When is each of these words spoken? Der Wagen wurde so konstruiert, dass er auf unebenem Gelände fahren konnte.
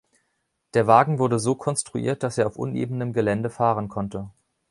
Der 0.73 0.87
Wagen 0.87 1.19
wurde 1.19 1.37
so 1.37 1.53
konstruiert, 1.53 2.23
dass 2.23 2.39
er 2.39 2.47
auf 2.47 2.55
unebenem 2.55 3.13
Gelände 3.13 3.51
fahren 3.51 3.87
konnte. 3.87 4.31